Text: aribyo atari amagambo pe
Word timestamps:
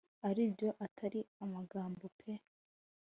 aribyo 0.29 0.69
atari 0.85 1.19
amagambo 1.43 2.05
pe 2.19 2.33